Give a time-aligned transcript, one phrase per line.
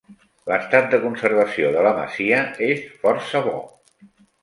[0.51, 3.57] L'estat de conservació de la masia és força bo.